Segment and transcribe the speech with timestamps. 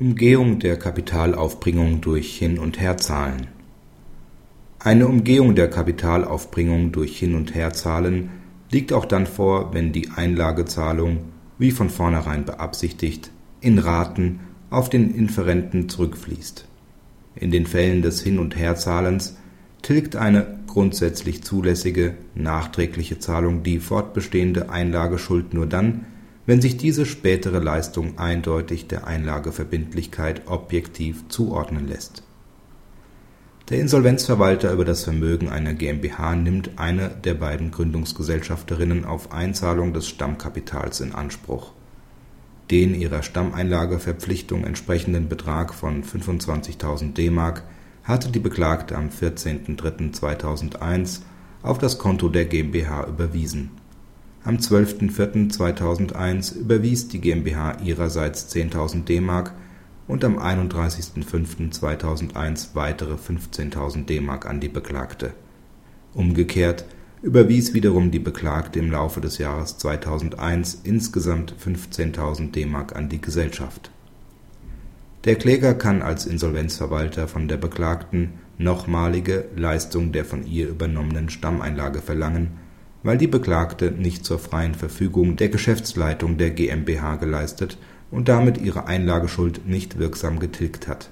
[0.00, 3.48] Umgehung der Kapitalaufbringung durch Hin- und Herzahlen
[4.78, 8.30] Eine Umgehung der Kapitalaufbringung durch Hin- und Herzahlen
[8.70, 11.18] liegt auch dann vor, wenn die Einlagezahlung,
[11.58, 13.30] wie von vornherein beabsichtigt,
[13.60, 14.40] in Raten
[14.70, 16.64] auf den Inferenten zurückfließt.
[17.34, 19.36] In den Fällen des Hin- und Herzahlens
[19.82, 26.06] tilgt eine grundsätzlich zulässige nachträgliche Zahlung die fortbestehende Einlageschuld nur dann
[26.50, 32.24] wenn sich diese spätere Leistung eindeutig der Einlageverbindlichkeit objektiv zuordnen lässt.
[33.68, 40.08] Der Insolvenzverwalter über das Vermögen einer GmbH nimmt eine der beiden Gründungsgesellschafterinnen auf Einzahlung des
[40.08, 41.70] Stammkapitals in Anspruch.
[42.72, 47.62] Den ihrer Stammeinlageverpflichtung entsprechenden Betrag von 25.000 D-Mark
[48.02, 51.20] hatte die Beklagte am 14.03.2001
[51.62, 53.70] auf das Konto der GmbH überwiesen
[54.42, 59.52] am 12.04.2001 überwies die GmbH ihrerseits 10.000 D-Mark
[60.08, 65.34] und am 31.05.2001 weitere 15.000 D-Mark an die Beklagte.
[66.14, 66.86] Umgekehrt
[67.22, 73.90] überwies wiederum die Beklagte im Laufe des Jahres 2001 insgesamt 15.000 D-Mark an die Gesellschaft.
[75.24, 82.00] Der Kläger kann als Insolvenzverwalter von der Beklagten nochmalige Leistung der von ihr übernommenen Stammeinlage
[82.00, 82.52] verlangen
[83.02, 87.78] weil die Beklagte nicht zur freien Verfügung der Geschäftsleitung der GmbH geleistet
[88.10, 91.08] und damit ihre Einlageschuld nicht wirksam getilgt hat.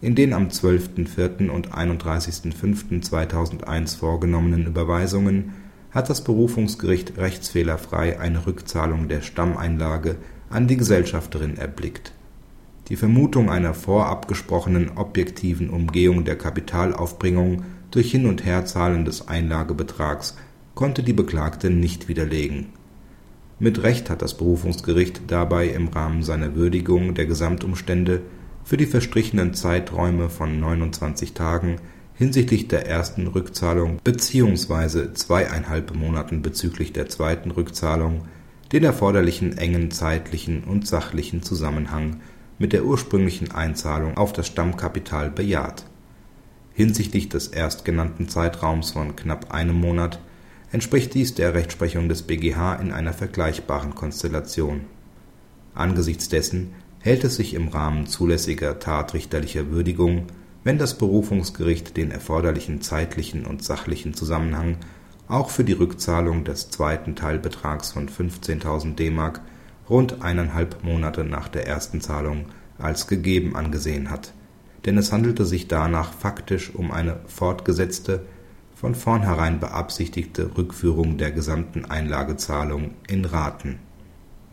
[0.00, 1.50] In den am 12.04.
[1.50, 5.52] und 31.05.2001 vorgenommenen Überweisungen
[5.90, 10.16] hat das Berufungsgericht rechtsfehlerfrei eine Rückzahlung der Stammeinlage
[10.48, 12.12] an die Gesellschafterin erblickt.
[12.88, 20.36] Die Vermutung einer vorabgesprochenen objektiven Umgehung der Kapitalaufbringung durch Hin und Herzahlen des Einlagebetrags
[20.74, 22.66] konnte die Beklagte nicht widerlegen.
[23.58, 28.22] Mit Recht hat das Berufungsgericht dabei im Rahmen seiner Würdigung der Gesamtumstände
[28.64, 31.76] für die verstrichenen Zeiträume von 29 Tagen
[32.14, 35.12] hinsichtlich der ersten Rückzahlung bzw.
[35.14, 38.22] zweieinhalb Monaten bezüglich der zweiten Rückzahlung
[38.72, 42.20] den erforderlichen engen zeitlichen und sachlichen Zusammenhang
[42.58, 45.86] mit der ursprünglichen Einzahlung auf das Stammkapital bejaht.
[46.72, 50.20] Hinsichtlich des erstgenannten Zeitraums von knapp einem Monat
[50.72, 54.82] entspricht dies der Rechtsprechung des BGH in einer vergleichbaren Konstellation.
[55.74, 60.26] Angesichts dessen hält es sich im Rahmen zulässiger tatrichterlicher Würdigung,
[60.62, 64.76] wenn das Berufungsgericht den erforderlichen zeitlichen und sachlichen Zusammenhang
[65.28, 69.40] auch für die Rückzahlung des zweiten Teilbetrags von 15.000 D-Mark
[69.88, 72.46] rund eineinhalb Monate nach der ersten Zahlung
[72.78, 74.32] als gegeben angesehen hat,
[74.84, 78.22] denn es handelte sich danach faktisch um eine fortgesetzte
[78.80, 83.78] von vornherein beabsichtigte Rückführung der gesamten Einlagezahlung in Raten.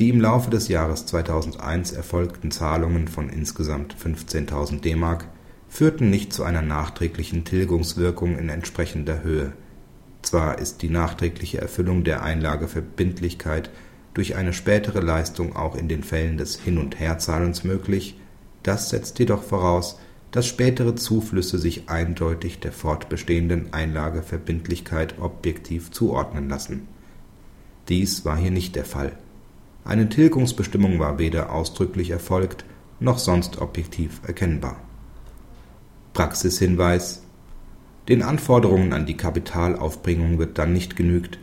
[0.00, 5.28] Die im Laufe des Jahres 2001 erfolgten Zahlungen von insgesamt 15.000 D-Mark
[5.68, 9.52] führten nicht zu einer nachträglichen Tilgungswirkung in entsprechender Höhe.
[10.22, 13.70] Zwar ist die nachträgliche Erfüllung der Einlageverbindlichkeit
[14.12, 18.18] durch eine spätere Leistung auch in den Fällen des Hin und Herzahlens möglich,
[18.64, 20.00] das setzt jedoch voraus
[20.30, 26.88] dass spätere Zuflüsse sich eindeutig der fortbestehenden Einlageverbindlichkeit objektiv zuordnen lassen.
[27.88, 29.12] Dies war hier nicht der Fall.
[29.84, 32.64] Eine Tilgungsbestimmung war weder ausdrücklich erfolgt
[32.98, 34.76] noch sonst objektiv erkennbar.
[36.12, 37.22] Praxishinweis
[38.08, 41.38] Den Anforderungen an die Kapitalaufbringung wird dann nicht genügt,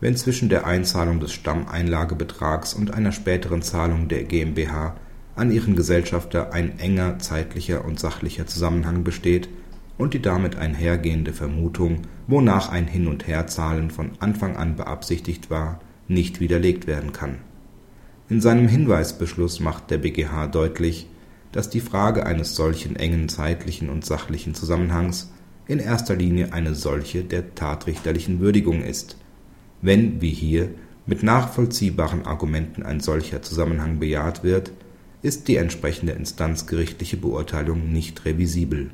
[0.00, 4.96] wenn zwischen der Einzahlung des Stammeinlagebetrags und einer späteren Zahlung der GmbH
[5.36, 9.48] an ihren Gesellschafter ein enger zeitlicher und sachlicher Zusammenhang besteht
[9.98, 15.80] und die damit einhergehende Vermutung, wonach ein Hin und Herzahlen von Anfang an beabsichtigt war,
[16.08, 17.38] nicht widerlegt werden kann.
[18.28, 21.06] In seinem Hinweisbeschluss macht der BGH deutlich,
[21.52, 25.32] dass die Frage eines solchen engen zeitlichen und sachlichen Zusammenhangs
[25.68, 29.16] in erster Linie eine solche der tatrichterlichen Würdigung ist.
[29.82, 30.70] Wenn, wie hier,
[31.06, 34.72] mit nachvollziehbaren Argumenten ein solcher Zusammenhang bejaht wird
[35.22, 38.90] ist die entsprechende instanzgerichtliche Beurteilung nicht revisibel